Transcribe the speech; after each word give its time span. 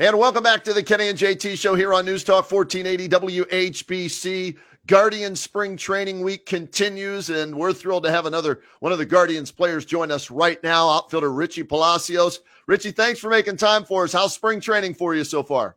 And 0.00 0.16
welcome 0.16 0.44
back 0.44 0.62
to 0.62 0.72
the 0.72 0.80
Kenny 0.80 1.08
and 1.08 1.18
JT 1.18 1.58
show 1.58 1.74
here 1.74 1.92
on 1.92 2.04
News 2.04 2.22
Talk 2.22 2.48
1480 2.52 3.08
WHBC. 3.42 4.56
Guardian 4.86 5.34
Spring 5.34 5.76
Training 5.76 6.20
Week 6.20 6.46
continues, 6.46 7.30
and 7.30 7.52
we're 7.52 7.72
thrilled 7.72 8.04
to 8.04 8.10
have 8.12 8.24
another 8.24 8.60
one 8.78 8.92
of 8.92 8.98
the 8.98 9.04
Guardians 9.04 9.50
players 9.50 9.84
join 9.84 10.12
us 10.12 10.30
right 10.30 10.62
now, 10.62 10.88
outfielder 10.88 11.32
Richie 11.32 11.64
Palacios. 11.64 12.38
Richie, 12.68 12.92
thanks 12.92 13.18
for 13.18 13.28
making 13.28 13.56
time 13.56 13.84
for 13.84 14.04
us. 14.04 14.12
How's 14.12 14.32
spring 14.32 14.60
training 14.60 14.94
for 14.94 15.16
you 15.16 15.24
so 15.24 15.42
far? 15.42 15.74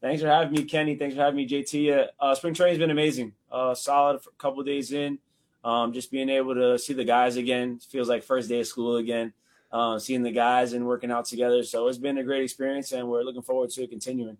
Thanks 0.00 0.22
for 0.22 0.28
having 0.28 0.54
me, 0.54 0.64
Kenny. 0.64 0.96
Thanks 0.96 1.14
for 1.14 1.20
having 1.20 1.36
me, 1.36 1.46
JT. 1.46 2.08
Uh, 2.18 2.34
spring 2.34 2.54
training's 2.54 2.78
been 2.78 2.90
amazing. 2.90 3.34
Uh, 3.50 3.74
solid 3.74 4.16
a 4.16 4.30
couple 4.38 4.62
days 4.62 4.92
in. 4.92 5.18
Um, 5.62 5.92
just 5.92 6.10
being 6.10 6.30
able 6.30 6.54
to 6.54 6.78
see 6.78 6.94
the 6.94 7.04
guys 7.04 7.36
again 7.36 7.80
feels 7.80 8.08
like 8.08 8.22
first 8.22 8.48
day 8.48 8.60
of 8.60 8.66
school 8.66 8.96
again 8.96 9.34
uh, 9.72 9.98
seeing 9.98 10.22
the 10.22 10.30
guys 10.30 10.72
and 10.72 10.86
working 10.86 11.10
out 11.10 11.24
together. 11.24 11.62
So 11.62 11.88
it's 11.88 11.98
been 11.98 12.18
a 12.18 12.24
great 12.24 12.44
experience, 12.44 12.92
and 12.92 13.08
we're 13.08 13.22
looking 13.22 13.42
forward 13.42 13.70
to 13.70 13.82
it 13.82 13.90
continuing. 13.90 14.36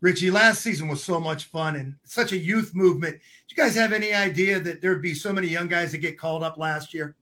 Richie, 0.00 0.30
last 0.30 0.62
season 0.62 0.86
was 0.86 1.02
so 1.02 1.18
much 1.18 1.46
fun 1.46 1.74
and 1.74 1.96
such 2.04 2.30
a 2.32 2.36
youth 2.36 2.72
movement. 2.74 3.14
Do 3.14 3.54
you 3.54 3.56
guys 3.56 3.74
have 3.74 3.92
any 3.92 4.14
idea 4.14 4.60
that 4.60 4.80
there'd 4.80 5.02
be 5.02 5.14
so 5.14 5.32
many 5.32 5.48
young 5.48 5.66
guys 5.66 5.90
that 5.90 5.98
get 5.98 6.18
called 6.18 6.44
up 6.44 6.56
last 6.56 6.94
year? 6.94 7.16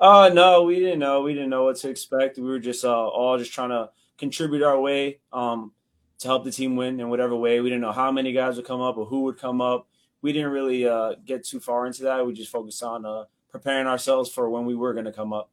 Uh 0.00 0.30
no, 0.32 0.62
we 0.62 0.76
didn't 0.76 1.00
know. 1.00 1.22
We 1.22 1.34
didn't 1.34 1.50
know 1.50 1.64
what 1.64 1.74
to 1.78 1.88
expect. 1.88 2.38
We 2.38 2.44
were 2.44 2.60
just 2.60 2.84
uh, 2.84 3.08
all 3.08 3.36
just 3.36 3.52
trying 3.52 3.70
to 3.70 3.90
contribute 4.16 4.62
our 4.62 4.78
way 4.78 5.18
um, 5.32 5.72
to 6.18 6.28
help 6.28 6.44
the 6.44 6.52
team 6.52 6.76
win 6.76 7.00
in 7.00 7.08
whatever 7.08 7.34
way. 7.34 7.60
We 7.60 7.68
didn't 7.68 7.82
know 7.82 7.92
how 7.92 8.12
many 8.12 8.32
guys 8.32 8.56
would 8.56 8.66
come 8.66 8.80
up 8.80 8.96
or 8.96 9.06
who 9.06 9.22
would 9.22 9.38
come 9.38 9.60
up. 9.60 9.88
We 10.22 10.32
didn't 10.32 10.50
really 10.50 10.86
uh, 10.86 11.14
get 11.24 11.44
too 11.44 11.58
far 11.58 11.86
into 11.86 12.02
that. 12.02 12.24
We 12.24 12.32
just 12.32 12.50
focused 12.50 12.82
on 12.82 13.04
uh, 13.04 13.24
preparing 13.50 13.86
ourselves 13.86 14.30
for 14.30 14.50
when 14.50 14.66
we 14.66 14.74
were 14.76 14.92
going 14.92 15.04
to 15.04 15.12
come 15.12 15.32
up. 15.32 15.50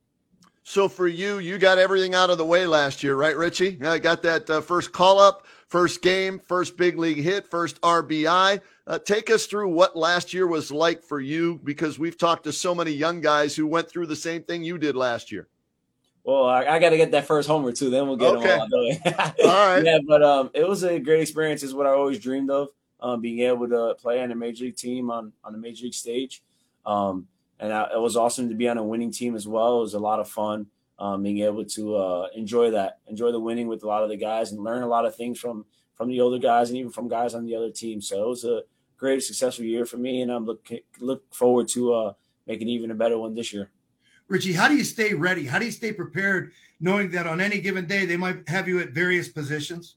So 0.67 0.89
for 0.89 1.07
you, 1.07 1.37
you 1.37 1.59
got 1.59 1.77
everything 1.77 2.15
out 2.15 2.31
of 2.31 2.39
the 2.39 2.45
way 2.45 2.65
last 2.65 3.03
year, 3.03 3.15
right, 3.15 3.37
Richie? 3.37 3.77
I 3.85 3.99
got 3.99 4.23
that 4.23 4.49
uh, 4.49 4.61
first 4.61 4.91
call 4.91 5.19
up, 5.19 5.45
first 5.67 6.01
game, 6.01 6.39
first 6.39 6.75
big 6.75 6.97
league 6.97 7.19
hit, 7.19 7.47
first 7.47 7.79
RBI. 7.81 8.59
Uh, 8.87 8.97
take 8.97 9.29
us 9.29 9.45
through 9.45 9.69
what 9.69 9.95
last 9.95 10.33
year 10.33 10.47
was 10.47 10.71
like 10.71 11.03
for 11.03 11.19
you, 11.19 11.61
because 11.63 11.99
we've 11.99 12.17
talked 12.17 12.45
to 12.45 12.51
so 12.51 12.73
many 12.73 12.89
young 12.89 13.21
guys 13.21 13.55
who 13.55 13.67
went 13.67 13.87
through 13.87 14.07
the 14.07 14.15
same 14.15 14.41
thing 14.41 14.63
you 14.63 14.79
did 14.79 14.95
last 14.95 15.31
year. 15.31 15.47
Well, 16.23 16.45
I, 16.45 16.65
I 16.65 16.79
got 16.79 16.89
to 16.89 16.97
get 16.97 17.11
that 17.11 17.27
first 17.27 17.47
homer 17.47 17.71
too. 17.71 17.91
Then 17.91 18.07
we'll 18.07 18.17
get 18.17 18.33
okay. 18.33 18.47
them 18.47 18.61
all 18.61 18.67
the 18.67 18.77
way. 18.79 19.01
all 19.45 19.67
right. 19.67 19.85
Yeah, 19.85 19.99
but 20.07 20.23
um, 20.23 20.49
it 20.55 20.67
was 20.67 20.83
a 20.83 20.97
great 20.97 21.21
experience. 21.21 21.61
Is 21.61 21.75
what 21.75 21.85
I 21.85 21.91
always 21.91 22.19
dreamed 22.19 22.49
of. 22.49 22.69
Um, 22.99 23.21
being 23.21 23.41
able 23.41 23.69
to 23.69 23.93
play 23.99 24.19
on 24.23 24.31
a 24.31 24.35
major 24.35 24.65
league 24.65 24.77
team 24.77 25.11
on 25.11 25.31
on 25.43 25.53
a 25.53 25.59
major 25.59 25.83
league 25.83 25.93
stage. 25.93 26.41
Um, 26.87 27.27
and 27.59 27.73
I, 27.73 27.89
it 27.93 27.99
was 27.99 28.17
awesome 28.17 28.49
to 28.49 28.55
be 28.55 28.67
on 28.67 28.77
a 28.77 28.83
winning 28.83 29.11
team 29.11 29.35
as 29.35 29.47
well. 29.47 29.77
It 29.77 29.81
was 29.81 29.93
a 29.93 29.99
lot 29.99 30.19
of 30.19 30.27
fun 30.27 30.67
um, 30.99 31.23
being 31.23 31.39
able 31.39 31.65
to 31.65 31.95
uh, 31.95 32.27
enjoy 32.35 32.71
that, 32.71 32.99
enjoy 33.07 33.31
the 33.31 33.39
winning 33.39 33.67
with 33.67 33.83
a 33.83 33.87
lot 33.87 34.03
of 34.03 34.09
the 34.09 34.17
guys, 34.17 34.51
and 34.51 34.63
learn 34.63 34.83
a 34.83 34.87
lot 34.87 35.05
of 35.05 35.15
things 35.15 35.39
from 35.39 35.65
from 35.95 36.09
the 36.09 36.19
older 36.19 36.37
guys 36.37 36.69
and 36.69 36.77
even 36.77 36.91
from 36.91 37.07
guys 37.07 37.33
on 37.33 37.45
the 37.45 37.55
other 37.55 37.71
team. 37.71 38.01
So 38.01 38.21
it 38.21 38.27
was 38.27 38.43
a 38.43 38.63
great, 38.97 39.23
successful 39.23 39.63
year 39.65 39.85
for 39.85 39.97
me, 39.97 40.21
and 40.21 40.31
I'm 40.31 40.45
look 40.45 40.67
look 40.99 41.33
forward 41.33 41.67
to 41.69 41.93
uh, 41.93 42.13
making 42.47 42.67
even 42.67 42.91
a 42.91 42.95
better 42.95 43.17
one 43.17 43.35
this 43.35 43.53
year. 43.53 43.71
Richie, 44.27 44.53
how 44.53 44.67
do 44.67 44.75
you 44.75 44.83
stay 44.83 45.13
ready? 45.13 45.45
How 45.45 45.59
do 45.59 45.65
you 45.65 45.71
stay 45.71 45.93
prepared, 45.93 46.51
knowing 46.79 47.11
that 47.11 47.27
on 47.27 47.39
any 47.39 47.61
given 47.61 47.85
day 47.85 48.05
they 48.05 48.17
might 48.17 48.49
have 48.49 48.67
you 48.67 48.79
at 48.79 48.89
various 48.89 49.29
positions? 49.29 49.95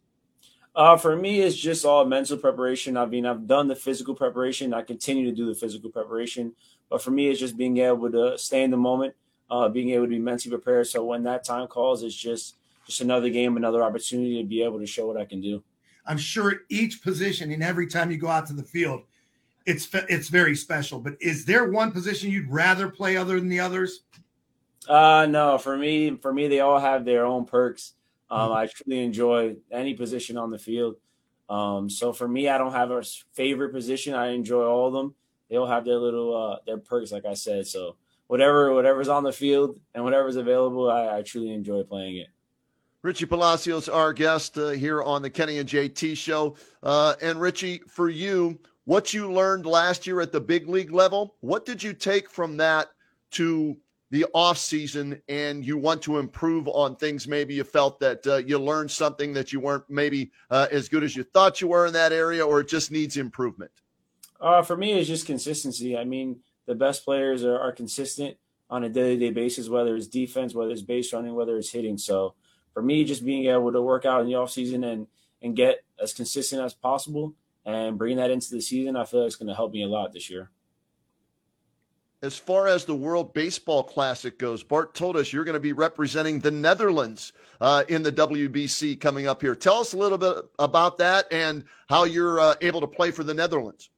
Uh, 0.79 0.97
for 0.97 1.17
me, 1.17 1.41
it's 1.41 1.57
just 1.57 1.85
all 1.85 2.05
mental 2.05 2.37
preparation. 2.37 2.97
I 2.97 3.05
mean, 3.05 3.27
I've 3.27 3.49
done 3.49 3.67
the 3.67 3.75
physical 3.75 4.15
preparation. 4.15 4.73
I 4.73 4.83
continue 4.83 5.29
to 5.29 5.35
do 5.35 5.45
the 5.45 5.55
physical 5.55 5.91
preparation. 5.91 6.53
But 6.89 7.03
for 7.03 7.11
me, 7.11 7.27
it's 7.27 7.41
just 7.41 7.57
being 7.57 7.79
able 7.79 8.09
to 8.13 8.39
stay 8.39 8.63
in 8.63 8.71
the 8.71 8.77
moment, 8.77 9.13
uh, 9.51 9.69
being 9.69 9.91
able 9.91 10.05
to 10.05 10.11
be 10.11 10.21
mentally 10.21 10.55
prepared. 10.55 10.87
So 10.87 11.05
when 11.05 11.25
that 11.25 11.43
time 11.43 11.67
calls, 11.67 12.05
it's 12.05 12.15
just 12.15 12.59
just 12.87 13.01
another 13.01 13.29
game, 13.29 13.57
another 13.57 13.83
opportunity 13.83 14.41
to 14.41 14.49
be 14.49 14.63
able 14.63 14.79
to 14.79 14.87
show 14.87 15.05
what 15.05 15.17
I 15.17 15.25
can 15.25 15.41
do. 15.41 15.65
I'm 16.07 16.17
sure 16.17 16.61
each 16.69 17.03
position 17.03 17.51
and 17.51 17.63
every 17.63 17.89
time 17.89 18.13
you 18.13 18.17
go 18.17 18.29
out 18.29 18.47
to 18.47 18.53
the 18.53 18.63
field, 18.63 19.03
it's 19.67 19.89
it's 20.09 20.29
very 20.29 20.55
special. 20.55 21.01
But 21.01 21.15
is 21.21 21.45
there 21.45 21.73
one 21.73 21.91
position 21.91 22.31
you'd 22.31 22.49
rather 22.49 22.89
play 22.89 23.17
other 23.17 23.41
than 23.41 23.49
the 23.49 23.59
others? 23.59 24.05
Uh, 24.89 25.27
no. 25.29 25.59
For 25.59 25.77
me, 25.77 26.17
for 26.19 26.33
me, 26.33 26.47
they 26.47 26.61
all 26.61 26.79
have 26.79 27.05
their 27.05 27.27
own 27.27 27.47
perks. 27.47 27.95
Um. 28.31 28.53
I 28.53 28.67
truly 28.67 29.03
enjoy 29.03 29.57
any 29.71 29.95
position 29.95 30.37
on 30.37 30.51
the 30.51 30.59
field. 30.59 30.97
Um, 31.49 31.89
so 31.89 32.13
for 32.13 32.29
me, 32.29 32.49
I 32.49 32.59
don't 32.59 32.73
have 32.73 32.91
a 32.91 33.03
favorite 33.33 33.73
position. 33.73 34.15
I 34.15 34.29
enjoy 34.29 34.65
all 34.65 34.87
of 34.87 34.93
them 34.93 35.15
they 35.49 35.57
all 35.57 35.67
have 35.67 35.85
their 35.85 35.97
little 35.97 36.37
uh, 36.37 36.57
their 36.67 36.79
perks, 36.79 37.13
like 37.13 37.25
I 37.25 37.35
said. 37.35 37.67
So 37.67 37.97
whatever 38.27 38.73
whatever's 38.75 39.09
on 39.09 39.25
the 39.25 39.33
field 39.33 39.79
and 39.95 40.05
whatever's 40.05 40.37
available, 40.37 40.91
I, 40.91 41.19
I 41.19 41.23
truly 41.23 41.53
enjoy 41.53 41.83
playing 41.83 42.19
it. 42.19 42.29
Richie 43.03 43.27
Palacios, 43.27 43.89
our 43.89 44.13
guest 44.13 44.59
uh, 44.59 44.71
here 44.71 45.03
on 45.03 45.23
the 45.23 45.31
Kenny 45.31 45.59
and 45.59 45.69
JT 45.69 46.17
show. 46.17 46.57
Uh, 46.83 47.15
and 47.23 47.41
Richie, 47.41 47.81
for 47.87 48.09
you, 48.09 48.59
what 48.85 49.15
you 49.15 49.33
learned 49.33 49.67
last 49.67 50.07
year 50.07 50.21
at 50.21 50.33
the 50.33 50.41
big 50.41 50.69
league 50.69 50.93
level, 50.93 51.37
what 51.41 51.65
did 51.65 51.81
you 51.83 51.93
take 51.93 52.29
from 52.29 52.57
that 52.57 52.89
to 53.33 53.77
the 54.11 54.27
off 54.35 54.57
season 54.57 55.21
and 55.29 55.65
you 55.65 55.77
want 55.77 56.01
to 56.03 56.19
improve 56.19 56.67
on 56.69 56.97
things 56.97 57.29
maybe 57.29 57.55
you 57.55 57.65
felt 57.65 58.01
that 58.01 58.27
uh, 58.27 58.37
you 58.37 58.59
learned 58.59 58.91
something 58.91 59.33
that 59.33 59.53
you 59.53 59.61
weren't 59.61 59.85
maybe 59.89 60.31
uh, 60.51 60.67
as 60.71 60.89
good 60.89 61.05
as 61.05 61.15
you 61.15 61.23
thought 61.23 61.61
you 61.61 61.69
were 61.69 61.87
in 61.87 61.93
that 61.93 62.13
area 62.13 62.45
or 62.45 62.61
it 62.61 62.69
just 62.69 62.91
needs 62.91 63.17
improvement 63.17 63.71
uh, 64.41 64.63
for 64.63 64.77
me, 64.77 64.93
it's 64.93 65.09
just 65.09 65.27
consistency. 65.27 65.97
I 65.97 66.05
mean, 66.05 66.41
the 66.67 66.75
best 66.75 67.05
players 67.05 67.45
are, 67.45 67.59
are 67.59 67.73
consistent 67.73 68.37
on 68.71 68.85
a 68.85 68.89
day 68.89 69.15
to 69.15 69.17
day 69.17 69.31
basis, 69.31 69.69
whether 69.69 69.97
it's 69.97 70.07
defense, 70.07 70.55
whether 70.55 70.71
it's 70.71 70.83
base 70.83 71.13
running, 71.13 71.35
whether 71.35 71.57
it's 71.57 71.71
hitting. 71.71 71.99
So 71.99 72.35
for 72.73 72.83
me, 72.83 73.05
just 73.05 73.25
being 73.25 73.47
able 73.47 73.73
to 73.73 73.83
work 73.83 74.05
out 74.05 74.21
in 74.21 74.27
the 74.27 74.35
offseason 74.35 74.85
and, 74.85 75.07
and 75.43 75.57
get 75.57 75.85
as 76.01 76.13
consistent 76.13 76.63
as 76.63 76.75
possible 76.75 77.35
and 77.65 77.99
bring 77.99 78.17
that 78.19 78.31
into 78.31 78.51
the 78.51 78.61
season, 78.61 78.97
I 78.97 79.05
feel 79.05 79.21
like 79.21 79.29
it's 79.29 79.37
going 79.37 79.49
to 79.49 79.55
help 79.55 79.73
me 79.73 79.83
a 79.83 79.89
lot 79.89 80.13
this 80.13 80.31
year. 80.31 80.51
As 82.21 82.37
far 82.37 82.67
as 82.67 82.85
the 82.85 82.97
World 82.97 83.33
Baseball 83.33 83.85
Classic 83.85 84.37
goes, 84.37 84.65
Bart 84.65 84.93
told 84.93 85.17
us 85.17 85.33
you're 85.33 85.45
going 85.45 85.55
to 85.55 85.61
be 85.61 85.73
representing 85.73 86.41
the 86.41 86.51
Netherlands 86.51 87.33
uh, 87.61 87.85
in 87.89 88.03
the 88.03 88.11
WBC 88.11 88.99
coming 88.99 89.29
up 89.29 89.41
here. 89.41 89.55
Tell 89.55 89.79
us 89.79 89.93
a 89.93 89.97
little 89.97 90.19
bit 90.19 90.37
about 90.59 90.99
that 90.99 91.33
and 91.33 91.63
how 91.89 92.05
you're 92.05 92.41
uh, 92.41 92.57
able 92.61 92.81
to 92.81 92.89
play 92.89 93.13
for 93.13 93.23
the 93.23 93.35
Netherlands. 93.35 93.91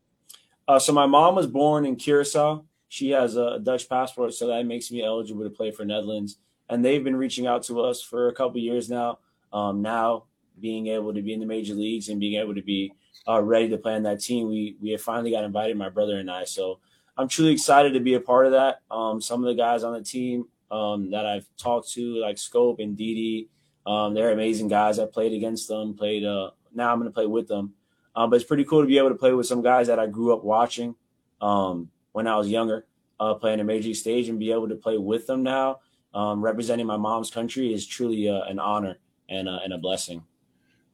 Uh, 0.69 0.79
so 0.79 0.93
my 0.93 1.07
mom 1.07 1.35
was 1.35 1.47
born 1.47 1.87
in 1.87 1.97
Curacao. 1.97 2.63
She 2.89 3.09
has 3.11 3.37
a 3.37 3.59
Dutch 3.59 3.89
passport, 3.89 4.35
so 4.35 4.49
that 4.49 4.67
makes 4.67 4.91
me 4.91 5.03
eligible 5.03 5.45
to 5.45 5.51
play 5.51 5.71
for 5.71 5.87
Netherlands. 5.87 6.37
And 6.69 6.85
they've 6.85 7.03
been 7.03 7.17
reaching 7.17 7.47
out 7.47 7.63
to 7.65 7.81
us 7.81 8.03
for 8.03 8.29
a 8.29 8.35
couple 8.35 8.61
years 8.61 8.91
now. 8.91 9.21
Um, 9.51 9.81
now 9.81 10.25
being 10.61 10.89
able 10.89 11.15
to 11.15 11.23
be 11.23 11.33
in 11.33 11.41
the 11.41 11.47
major 11.47 11.73
leagues 11.73 12.11
and 12.11 12.21
being 12.21 12.39
able 12.39 12.55
to 12.55 12.63
be 12.63 12.93
uh, 13.27 13.41
ready 13.41 13.71
to 13.71 13.79
play 13.79 13.95
on 13.95 14.03
that 14.03 14.21
team, 14.21 14.49
we 14.49 14.77
we 14.79 14.91
have 14.91 15.01
finally 15.01 15.31
got 15.31 15.45
invited, 15.45 15.79
my 15.79 15.89
brother 15.89 16.19
and 16.19 16.31
I. 16.31 16.45
So 16.45 16.81
I'm 17.21 17.29
truly 17.29 17.53
excited 17.53 17.93
to 17.93 18.01
be 18.01 18.15
a 18.15 18.21
part 18.21 18.47
of 18.47 18.53
that. 18.53 18.81
Um, 18.91 19.21
some 19.21 19.45
of 19.45 19.47
the 19.47 19.55
guys 19.55 19.85
on 19.85 19.93
the 19.93 20.03
team 20.03 20.47
um, 20.71 21.11
that 21.11 21.27
I've 21.27 21.45
talked 21.59 21.93
to, 21.93 22.15
like 22.17 22.37
Schoop 22.37 22.83
and 22.83 22.97
Didi, 22.97 23.51
um, 23.85 24.15
they're 24.15 24.33
amazing 24.33 24.69
guys. 24.69 24.99
I 24.99 25.05
played 25.05 25.35
against 25.35 25.69
them. 25.69 25.93
Played. 25.93 26.25
Uh, 26.25 26.53
now 26.75 26.91
I'm 26.91 26.99
going 26.99 27.11
to 27.11 27.15
play 27.15 27.27
with 27.27 27.47
them. 27.47 27.75
Um, 28.17 28.31
but 28.31 28.37
it's 28.37 28.47
pretty 28.47 28.65
cool 28.65 28.81
to 28.81 28.87
be 28.87 28.97
able 28.97 29.11
to 29.11 29.17
play 29.17 29.35
with 29.35 29.47
some 29.47 29.61
guys 29.61 29.87
that 29.89 29.99
I 29.99 30.07
grew 30.07 30.33
up 30.33 30.45
watching 30.45 30.95
um, 31.43 31.91
when 32.13 32.27
I 32.27 32.39
was 32.39 32.49
younger, 32.49 32.87
uh, 33.21 33.35
playing 33.35 33.61
a 33.61 33.65
major 33.65 33.89
league 33.89 33.97
stage 33.97 34.31
and 34.31 34.39
be 34.39 34.51
able 34.51 34.71
to 34.71 34.77
play 34.77 34.97
with 34.97 35.27
them 35.27 35.43
now, 35.43 35.81
um, 36.15 36.41
representing 36.41 36.87
my 36.87 36.97
mom's 36.97 37.31
country 37.31 37.75
is 37.75 37.87
truly 37.87 38.31
uh, 38.31 38.45
an 38.45 38.59
honor 38.59 38.97
and, 39.29 39.47
uh, 39.47 39.59
and 39.63 39.75
a 39.75 39.79
blessing. 39.79 40.25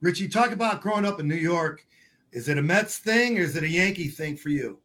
Richie, 0.01 0.27
talk 0.27 0.51
about 0.51 0.81
growing 0.81 1.07
up 1.07 1.21
in 1.21 1.29
New 1.29 1.37
York. 1.37 1.87
Is 2.33 2.49
it 2.49 2.59
a 2.59 2.63
Mets 2.63 2.99
thing 2.99 3.39
or 3.39 3.43
is 3.43 3.55
it 3.55 3.63
a 3.63 3.69
Yankee 3.69 4.09
thing 4.09 4.37
for 4.37 4.49
you? 4.49 4.81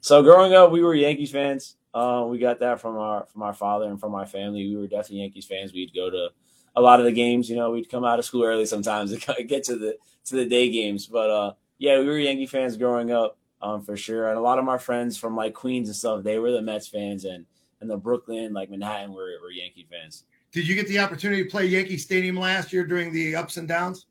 So 0.00 0.22
growing 0.22 0.52
up, 0.52 0.70
we 0.70 0.82
were 0.82 0.94
Yankees 0.94 1.32
fans. 1.32 1.76
Uh, 1.92 2.26
we 2.28 2.38
got 2.38 2.60
that 2.60 2.80
from 2.80 2.96
our 2.96 3.26
from 3.26 3.42
our 3.42 3.54
father 3.54 3.86
and 3.86 3.98
from 3.98 4.12
my 4.12 4.24
family. 4.24 4.68
We 4.68 4.76
were 4.76 4.86
definitely 4.86 5.20
Yankees 5.20 5.46
fans. 5.46 5.72
We'd 5.72 5.94
go 5.94 6.10
to 6.10 6.28
a 6.76 6.80
lot 6.80 7.00
of 7.00 7.06
the 7.06 7.12
games. 7.12 7.48
You 7.48 7.56
know, 7.56 7.70
we'd 7.70 7.90
come 7.90 8.04
out 8.04 8.18
of 8.18 8.24
school 8.24 8.44
early 8.44 8.66
sometimes 8.66 9.16
to 9.16 9.44
get 9.48 9.64
to 9.64 9.76
the 9.76 9.96
to 10.26 10.36
the 10.36 10.46
day 10.46 10.70
games. 10.70 11.06
But 11.06 11.30
uh, 11.30 11.52
yeah, 11.78 11.98
we 11.98 12.06
were 12.06 12.18
Yankee 12.18 12.46
fans 12.46 12.76
growing 12.76 13.10
up 13.10 13.38
um, 13.62 13.82
for 13.82 13.96
sure. 13.96 14.28
And 14.28 14.38
a 14.38 14.42
lot 14.42 14.58
of 14.58 14.64
my 14.64 14.78
friends 14.78 15.16
from 15.16 15.34
like 15.34 15.54
Queens 15.54 15.88
and 15.88 15.96
stuff, 15.96 16.22
they 16.22 16.38
were 16.38 16.52
the 16.52 16.62
Mets 16.62 16.86
fans, 16.86 17.24
and 17.24 17.46
and 17.80 17.90
the 17.90 17.96
Brooklyn, 17.96 18.52
like 18.52 18.70
Manhattan, 18.70 19.12
were 19.12 19.32
were 19.42 19.50
Yankee 19.50 19.86
fans. 19.90 20.24
Did 20.52 20.68
you 20.68 20.74
get 20.74 20.88
the 20.88 20.98
opportunity 20.98 21.44
to 21.44 21.50
play 21.50 21.66
Yankee 21.66 21.98
Stadium 21.98 22.36
last 22.36 22.72
year 22.72 22.86
during 22.86 23.12
the 23.12 23.34
ups 23.34 23.56
and 23.56 23.66
downs? 23.66 24.06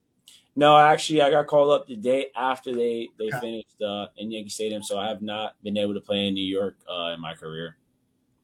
No, 0.55 0.77
actually, 0.77 1.21
I 1.21 1.29
got 1.29 1.47
called 1.47 1.71
up 1.71 1.87
the 1.87 1.97
day 1.97 2.27
after 2.35 2.73
they 2.73 3.09
they 3.19 3.27
okay. 3.27 3.39
finished 3.39 3.81
uh, 3.81 4.07
in 4.17 4.31
Yankee 4.31 4.49
Stadium, 4.49 4.81
so 4.81 4.97
I 4.97 5.09
have 5.09 5.21
not 5.21 5.55
been 5.63 5.77
able 5.77 5.93
to 5.93 5.99
play 5.99 6.27
in 6.27 6.33
New 6.33 6.45
York 6.45 6.77
uh, 6.89 7.13
in 7.13 7.19
my 7.19 7.33
career. 7.33 7.75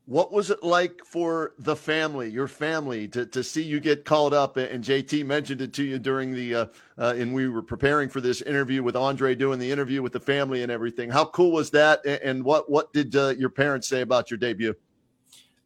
What 0.08 0.34
was 0.34 0.50
it 0.50 0.62
like 0.62 1.00
for 1.06 1.54
the 1.60 1.76
family, 1.76 2.30
your 2.30 2.50
family, 2.50 3.08
to, 3.10 3.26
to 3.28 3.44
see 3.44 3.62
you 3.62 3.80
get 3.80 4.04
called 4.04 4.34
up? 4.34 4.58
And 4.58 4.84
JT 4.84 5.26
mentioned 5.26 5.62
it 5.62 5.72
to 5.74 5.84
you 5.84 6.00
during 6.00 6.34
the, 6.34 6.56
uh, 6.56 6.66
uh, 6.98 7.14
and 7.16 7.34
we 7.34 7.48
were 7.48 7.62
preparing 7.62 8.10
for 8.10 8.20
this 8.20 8.42
interview 8.42 8.84
with 8.84 8.98
Andre, 8.98 9.36
doing 9.36 9.58
the 9.58 9.72
interview 9.72 10.02
with 10.02 10.12
the 10.12 10.20
family 10.20 10.64
and 10.64 10.72
everything. 10.72 11.10
How 11.10 11.26
cool 11.26 11.52
was 11.52 11.70
that? 11.72 12.06
And 12.06 12.44
what 12.44 12.70
what 12.70 12.92
did 12.92 13.16
uh, 13.16 13.36
your 13.38 13.50
parents 13.50 13.88
say 13.88 14.02
about 14.02 14.30
your 14.30 14.38
debut? 14.38 14.76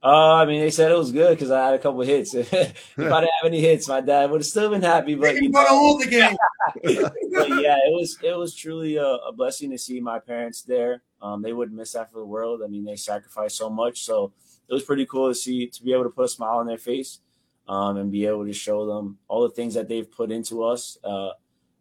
Uh, 0.05 0.35
I 0.35 0.45
mean, 0.45 0.59
they 0.59 0.69
said 0.69 0.91
it 0.91 0.97
was 0.97 1.11
good 1.11 1.31
because 1.31 1.49
I 1.49 1.65
had 1.65 1.73
a 1.73 1.79
couple 1.79 2.01
hits. 2.01 2.35
if 2.35 2.53
I 2.53 2.71
didn't 3.01 3.09
have 3.11 3.45
any 3.45 3.59
hits, 3.59 3.87
my 3.87 4.01
dad 4.01 4.29
would 4.29 4.41
have 4.41 4.45
still 4.45 4.69
been 4.69 4.83
happy. 4.83 5.15
But 5.15 5.33
you 5.41 5.49
know, 5.49 5.97
the 5.97 6.05
game. 6.05 6.37
but 7.33 7.49
yeah, 7.59 7.77
it 7.77 7.91
was 7.91 8.19
it 8.21 8.37
was 8.37 8.53
truly 8.53 8.97
a, 8.97 9.03
a 9.03 9.33
blessing 9.33 9.71
to 9.71 9.79
see 9.79 9.99
my 9.99 10.19
parents 10.19 10.61
there. 10.61 11.01
Um, 11.23 11.41
they 11.41 11.53
wouldn't 11.53 11.75
miss 11.75 11.93
that 11.93 12.11
for 12.11 12.19
the 12.19 12.25
world. 12.25 12.61
I 12.63 12.67
mean, 12.67 12.85
they 12.85 12.95
sacrificed 12.95 13.57
so 13.57 13.67
much, 13.67 14.03
so 14.03 14.31
it 14.69 14.73
was 14.75 14.83
pretty 14.83 15.07
cool 15.07 15.27
to 15.27 15.33
see 15.33 15.65
to 15.65 15.83
be 15.83 15.91
able 15.91 16.03
to 16.03 16.11
put 16.11 16.25
a 16.25 16.29
smile 16.29 16.59
on 16.59 16.67
their 16.67 16.77
face 16.77 17.21
um, 17.67 17.97
and 17.97 18.11
be 18.11 18.27
able 18.27 18.45
to 18.45 18.53
show 18.53 18.85
them 18.85 19.17
all 19.27 19.41
the 19.41 19.55
things 19.55 19.73
that 19.73 19.87
they've 19.87 20.11
put 20.11 20.31
into 20.31 20.63
us 20.63 20.99
uh, 21.03 21.29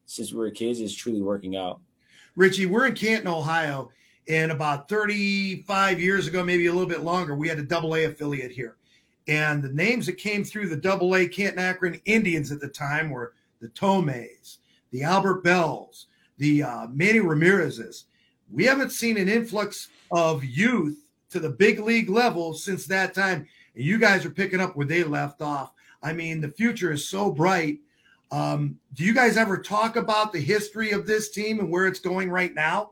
since 0.06 0.32
we 0.32 0.38
were 0.38 0.50
kids 0.50 0.80
is 0.80 0.94
truly 0.94 1.20
working 1.20 1.56
out. 1.56 1.78
Richie, 2.36 2.64
we're 2.64 2.86
in 2.86 2.94
Canton, 2.94 3.28
Ohio 3.28 3.90
and 4.28 4.50
about 4.50 4.88
35 4.88 6.00
years 6.00 6.26
ago, 6.26 6.42
maybe 6.42 6.66
a 6.66 6.72
little 6.72 6.88
bit 6.88 7.02
longer, 7.02 7.34
we 7.34 7.48
had 7.48 7.58
a 7.58 7.64
double 7.64 7.94
A 7.94 8.04
affiliate 8.04 8.50
here. 8.50 8.76
And 9.26 9.62
the 9.62 9.72
names 9.72 10.06
that 10.06 10.18
came 10.18 10.44
through 10.44 10.68
the 10.68 10.76
double 10.76 11.14
A 11.16 11.26
Canton 11.26 11.58
Akron 11.58 12.00
Indians 12.04 12.52
at 12.52 12.60
the 12.60 12.68
time 12.68 13.10
were 13.10 13.34
the 13.60 13.68
Thomes, 13.68 14.58
the 14.90 15.02
Albert 15.02 15.42
Belles, 15.42 16.06
the 16.38 16.62
uh, 16.62 16.86
Manny 16.88 17.20
Ramirez's. 17.20 18.04
We 18.50 18.64
haven't 18.64 18.92
seen 18.92 19.16
an 19.16 19.28
influx 19.28 19.88
of 20.10 20.44
youth 20.44 20.98
to 21.30 21.40
the 21.40 21.50
big 21.50 21.80
league 21.80 22.10
level 22.10 22.54
since 22.54 22.86
that 22.86 23.14
time. 23.14 23.46
And 23.74 23.84
you 23.84 23.98
guys 23.98 24.24
are 24.24 24.30
picking 24.30 24.60
up 24.60 24.76
where 24.76 24.86
they 24.86 25.04
left 25.04 25.42
off. 25.42 25.72
I 26.02 26.12
mean, 26.12 26.40
the 26.40 26.50
future 26.50 26.92
is 26.92 27.08
so 27.08 27.30
bright. 27.30 27.78
Um, 28.30 28.78
do 28.94 29.04
you 29.04 29.14
guys 29.14 29.36
ever 29.36 29.58
talk 29.58 29.96
about 29.96 30.32
the 30.32 30.40
history 30.40 30.90
of 30.90 31.06
this 31.06 31.30
team 31.30 31.60
and 31.60 31.70
where 31.70 31.86
it's 31.86 32.00
going 32.00 32.30
right 32.30 32.54
now? 32.54 32.90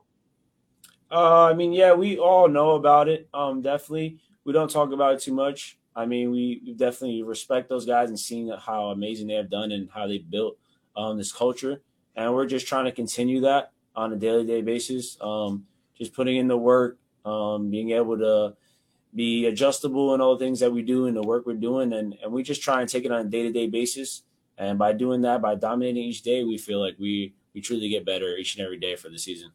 Uh, 1.13 1.43
I 1.43 1.53
mean, 1.53 1.73
yeah, 1.73 1.93
we 1.93 2.17
all 2.17 2.47
know 2.47 2.71
about 2.71 3.07
it. 3.07 3.29
Um, 3.35 3.61
definitely, 3.61 4.17
we 4.45 4.51
don't 4.51 4.71
talk 4.71 4.91
about 4.91 5.13
it 5.13 5.19
too 5.21 5.33
much. 5.33 5.77
I 5.95 6.07
mean, 6.07 6.31
we, 6.31 6.73
definitely 6.75 7.21
respect 7.21 7.69
those 7.69 7.85
guys 7.85 8.09
and 8.09 8.19
seeing 8.19 8.49
how 8.49 8.85
amazing 8.85 9.27
they 9.27 9.35
have 9.35 9.51
done 9.51 9.71
and 9.71 9.87
how 9.93 10.07
they 10.07 10.17
built 10.17 10.57
um, 10.95 11.19
this 11.19 11.31
culture. 11.31 11.81
And 12.15 12.33
we're 12.33 12.47
just 12.47 12.65
trying 12.65 12.85
to 12.85 12.91
continue 12.91 13.41
that 13.41 13.73
on 13.95 14.11
a 14.11 14.15
daily 14.15 14.43
day 14.43 14.63
basis. 14.63 15.15
Um, 15.21 15.67
just 15.95 16.15
putting 16.15 16.37
in 16.37 16.47
the 16.47 16.57
work, 16.57 16.97
um, 17.25 17.69
being 17.69 17.91
able 17.91 18.17
to 18.17 18.55
be 19.13 19.45
adjustable 19.45 20.15
in 20.15 20.21
all 20.21 20.35
the 20.35 20.43
things 20.43 20.61
that 20.61 20.73
we 20.73 20.81
do 20.81 21.05
and 21.05 21.15
the 21.15 21.21
work 21.21 21.45
we're 21.45 21.53
doing, 21.53 21.93
and 21.93 22.15
and 22.23 22.33
we 22.33 22.41
just 22.41 22.63
try 22.63 22.81
and 22.81 22.89
take 22.89 23.05
it 23.05 23.11
on 23.11 23.21
a 23.21 23.29
day 23.29 23.43
to 23.43 23.51
day 23.51 23.67
basis. 23.67 24.23
And 24.57 24.79
by 24.79 24.93
doing 24.93 25.21
that, 25.21 25.43
by 25.43 25.53
dominating 25.53 26.03
each 26.03 26.23
day, 26.23 26.43
we 26.43 26.57
feel 26.57 26.79
like 26.79 26.95
we 26.97 27.35
we 27.53 27.61
truly 27.61 27.89
get 27.89 28.03
better 28.03 28.35
each 28.35 28.55
and 28.55 28.65
every 28.65 28.79
day 28.79 28.95
for 28.95 29.09
the 29.09 29.19
season. 29.19 29.51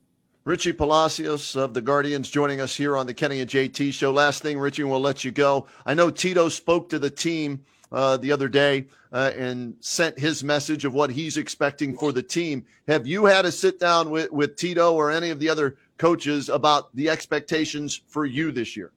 Richie 0.49 0.73
Palacios 0.73 1.56
of 1.56 1.75
the 1.75 1.83
Guardians 1.83 2.31
joining 2.31 2.59
us 2.62 2.75
here 2.75 2.97
on 2.97 3.06
the 3.06 3.12
Kenny 3.12 3.43
and 3.43 3.50
JT 3.50 3.93
show. 3.93 4.11
Last 4.11 4.41
thing, 4.43 4.59
Richie, 4.59 4.83
we'll 4.83 4.99
let 4.99 5.23
you 5.23 5.31
go. 5.31 5.67
I 5.85 5.93
know 5.93 6.11
Tito 6.11 6.49
spoke 6.49 6.89
to 6.89 6.99
the 6.99 7.11
team 7.11 7.67
uh, 7.93 8.17
the 8.17 8.33
other 8.33 8.49
day 8.49 8.87
uh, 9.12 9.31
and 9.37 9.77
sent 9.81 10.19
his 10.19 10.43
message 10.43 10.87
of 10.87 10.95
what 10.95 11.11
he's 11.11 11.37
expecting 11.37 11.95
for 11.99 12.12
the 12.12 12.23
team. 12.23 12.65
Have 12.87 13.06
you 13.06 13.27
had 13.27 13.45
a 13.45 13.53
sit 13.53 13.79
down 13.79 14.09
with, 14.09 14.33
with 14.33 14.56
Tito 14.56 14.95
or 14.95 15.11
any 15.11 15.29
of 15.29 15.39
the 15.39 15.50
other 15.50 15.77
coaches 15.99 16.49
about 16.49 16.97
the 16.97 17.11
expectations 17.11 18.01
for 18.06 18.25
you 18.25 18.51
this 18.51 18.75
year? 18.75 18.91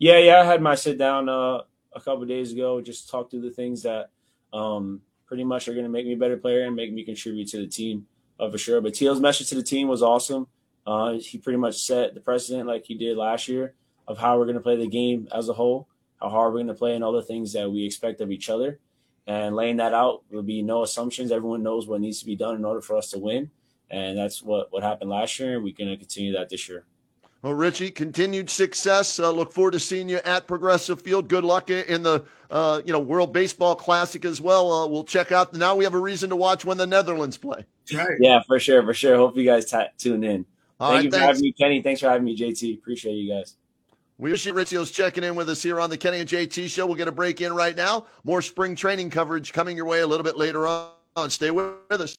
Yeah, 0.00 0.18
yeah, 0.18 0.40
I 0.40 0.44
had 0.46 0.60
my 0.60 0.74
sit 0.74 0.98
down 0.98 1.28
uh, 1.28 1.60
a 1.92 2.00
couple 2.00 2.24
days 2.24 2.50
ago. 2.50 2.80
Just 2.80 3.08
talk 3.08 3.30
through 3.30 3.42
the 3.42 3.52
things 3.52 3.84
that 3.84 4.10
um, 4.52 5.00
pretty 5.26 5.44
much 5.44 5.68
are 5.68 5.74
going 5.74 5.86
to 5.86 5.90
make 5.90 6.06
me 6.06 6.14
a 6.14 6.18
better 6.18 6.38
player 6.38 6.64
and 6.64 6.74
make 6.74 6.92
me 6.92 7.04
contribute 7.04 7.46
to 7.50 7.58
the 7.58 7.68
team 7.68 8.08
uh, 8.40 8.50
for 8.50 8.58
sure. 8.58 8.80
But 8.80 8.94
Tito's 8.94 9.20
message 9.20 9.48
to 9.50 9.54
the 9.54 9.62
team 9.62 9.86
was 9.86 10.02
awesome. 10.02 10.48
Uh, 10.88 11.18
he 11.18 11.36
pretty 11.36 11.58
much 11.58 11.82
set 11.82 12.14
the 12.14 12.20
precedent 12.20 12.66
like 12.66 12.82
he 12.86 12.94
did 12.94 13.14
last 13.14 13.46
year 13.46 13.74
of 14.06 14.16
how 14.16 14.38
we're 14.38 14.46
going 14.46 14.56
to 14.56 14.62
play 14.62 14.74
the 14.74 14.88
game 14.88 15.28
as 15.34 15.50
a 15.50 15.52
whole, 15.52 15.86
how 16.18 16.30
hard 16.30 16.50
we're 16.50 16.60
going 16.60 16.66
to 16.68 16.72
play, 16.72 16.94
and 16.94 17.04
all 17.04 17.12
the 17.12 17.20
things 17.20 17.52
that 17.52 17.70
we 17.70 17.84
expect 17.84 18.22
of 18.22 18.30
each 18.30 18.48
other. 18.48 18.80
And 19.26 19.54
laying 19.54 19.76
that 19.76 19.92
out 19.92 20.22
will 20.30 20.42
be 20.42 20.62
no 20.62 20.82
assumptions. 20.82 21.30
Everyone 21.30 21.62
knows 21.62 21.86
what 21.86 22.00
needs 22.00 22.20
to 22.20 22.24
be 22.24 22.36
done 22.36 22.56
in 22.56 22.64
order 22.64 22.80
for 22.80 22.96
us 22.96 23.10
to 23.10 23.18
win. 23.18 23.50
And 23.90 24.16
that's 24.16 24.42
what, 24.42 24.72
what 24.72 24.82
happened 24.82 25.10
last 25.10 25.38
year. 25.38 25.56
And 25.56 25.62
we're 25.62 25.74
going 25.74 25.90
to 25.90 25.96
continue 25.98 26.32
that 26.32 26.48
this 26.48 26.70
year. 26.70 26.86
Well, 27.42 27.52
Richie, 27.52 27.90
continued 27.90 28.48
success. 28.48 29.18
Uh, 29.18 29.30
look 29.30 29.52
forward 29.52 29.72
to 29.72 29.80
seeing 29.80 30.08
you 30.08 30.20
at 30.24 30.46
Progressive 30.46 31.02
Field. 31.02 31.28
Good 31.28 31.44
luck 31.44 31.68
in 31.68 32.02
the 32.02 32.24
uh, 32.50 32.80
you 32.84 32.94
know 32.94 32.98
World 32.98 33.34
Baseball 33.34 33.76
Classic 33.76 34.24
as 34.24 34.40
well. 34.40 34.72
Uh, 34.72 34.86
we'll 34.86 35.04
check 35.04 35.32
out. 35.32 35.52
Now 35.52 35.76
we 35.76 35.84
have 35.84 35.94
a 35.94 36.00
reason 36.00 36.30
to 36.30 36.36
watch 36.36 36.64
when 36.64 36.78
the 36.78 36.86
Netherlands 36.86 37.36
play. 37.36 37.66
Right. 37.94 38.16
Yeah, 38.18 38.40
for 38.46 38.58
sure, 38.58 38.82
for 38.82 38.92
sure. 38.92 39.16
Hope 39.16 39.36
you 39.36 39.44
guys 39.44 39.70
t- 39.70 39.78
tune 39.98 40.24
in. 40.24 40.46
All 40.80 40.90
Thank 40.90 40.96
right, 40.96 41.04
you 41.04 41.10
for 41.10 41.18
having 41.18 41.42
me, 41.42 41.52
Kenny. 41.52 41.82
Thanks 41.82 42.00
for 42.00 42.08
having 42.08 42.24
me, 42.24 42.36
JT. 42.36 42.78
Appreciate 42.78 43.14
you 43.14 43.32
guys. 43.32 43.56
We 44.18 44.30
appreciate 44.30 44.54
Rizzio's 44.54 44.90
checking 44.90 45.24
in 45.24 45.34
with 45.34 45.48
us 45.48 45.62
here 45.62 45.80
on 45.80 45.90
the 45.90 45.96
Kenny 45.96 46.20
and 46.20 46.28
JT 46.28 46.68
show. 46.68 46.86
We'll 46.86 46.96
get 46.96 47.08
a 47.08 47.12
break 47.12 47.40
in 47.40 47.52
right 47.52 47.76
now. 47.76 48.06
More 48.24 48.42
spring 48.42 48.74
training 48.74 49.10
coverage 49.10 49.52
coming 49.52 49.76
your 49.76 49.86
way 49.86 50.00
a 50.00 50.06
little 50.06 50.24
bit 50.24 50.36
later 50.36 50.66
on. 50.66 51.30
Stay 51.30 51.50
with 51.50 51.74
us. 51.90 52.16